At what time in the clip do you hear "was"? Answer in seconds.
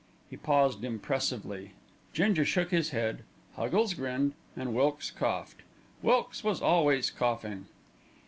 6.43-6.59